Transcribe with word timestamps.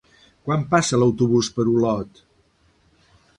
Quan 0.47 0.63
passa 0.71 0.99
l'autobús 1.01 1.51
per 1.59 1.67
Olot? 1.75 2.25